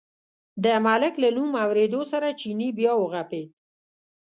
[0.63, 3.49] د ملک له نوم اورېدو سره چیني بیا و غپېد.